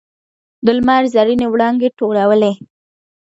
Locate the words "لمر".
0.77-1.03